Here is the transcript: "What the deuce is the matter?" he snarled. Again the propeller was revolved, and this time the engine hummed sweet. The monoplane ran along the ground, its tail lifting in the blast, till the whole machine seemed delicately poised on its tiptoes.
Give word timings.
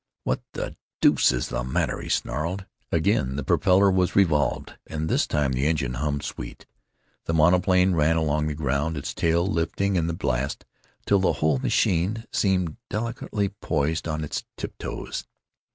"What 0.23 0.41
the 0.53 0.75
deuce 0.99 1.31
is 1.31 1.49
the 1.49 1.63
matter?" 1.63 2.01
he 2.01 2.09
snarled. 2.09 2.65
Again 2.91 3.35
the 3.35 3.43
propeller 3.43 3.91
was 3.91 4.15
revolved, 4.15 4.79
and 4.87 5.07
this 5.07 5.27
time 5.27 5.53
the 5.53 5.67
engine 5.67 5.93
hummed 5.93 6.23
sweet. 6.23 6.65
The 7.25 7.35
monoplane 7.35 7.93
ran 7.93 8.15
along 8.17 8.47
the 8.47 8.55
ground, 8.55 8.97
its 8.97 9.13
tail 9.13 9.45
lifting 9.45 9.97
in 9.97 10.07
the 10.07 10.15
blast, 10.15 10.65
till 11.05 11.19
the 11.19 11.33
whole 11.33 11.59
machine 11.59 12.25
seemed 12.31 12.77
delicately 12.89 13.49
poised 13.49 14.07
on 14.07 14.23
its 14.23 14.43
tiptoes. 14.57 15.27